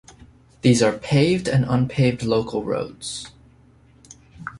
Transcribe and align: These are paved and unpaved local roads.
These 0.63 0.81
are 0.81 0.97
paved 0.97 1.47
and 1.47 1.63
unpaved 1.63 2.23
local 2.23 2.63
roads. 2.63 3.29